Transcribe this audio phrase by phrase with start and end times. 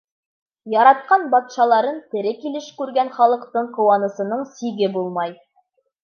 [0.73, 5.37] Яратҡан батшаларын тере килеш күргән халыҡтың ҡыуанысының сиге булмай.